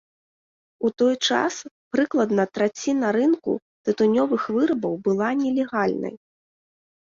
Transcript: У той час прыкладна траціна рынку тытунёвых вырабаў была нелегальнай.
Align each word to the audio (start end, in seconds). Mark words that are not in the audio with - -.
У 0.87 0.89
той 1.01 1.15
час 1.27 1.53
прыкладна 1.97 2.47
траціна 2.57 3.07
рынку 3.19 3.51
тытунёвых 3.89 4.51
вырабаў 4.59 4.93
была 5.07 5.29
нелегальнай. 5.47 6.15